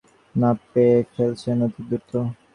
[0.71, 0.85] পা
[1.13, 2.11] ফেলছেন অতি দ্রুত।